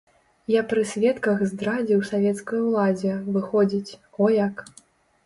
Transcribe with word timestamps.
Я 0.51 0.61
пры 0.69 0.81
сведках 0.91 1.43
здрадзіў 1.51 2.01
савецкай 2.11 2.59
уладзе, 2.69 3.13
выходзіць, 3.37 3.91
о 4.27 4.31
як! 4.39 4.65